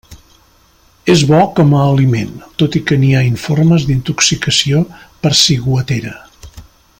[1.13, 2.31] És bo com a aliment,
[2.63, 4.83] tot i que n'hi ha informes d'intoxicació
[5.25, 6.17] per ciguatera.